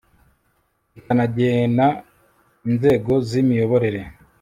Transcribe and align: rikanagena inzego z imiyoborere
rikanagena 0.93 1.85
inzego 2.67 3.11
z 3.27 3.29
imiyoborere 3.41 4.01